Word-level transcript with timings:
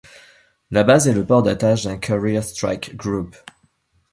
La 0.71 0.83
base 0.83 1.05
est 1.07 1.13
le 1.13 1.23
port 1.27 1.43
d'attache 1.43 1.83
d’un 1.83 1.99
Carrier 1.99 2.41
strike 2.41 2.95
group. 2.95 3.35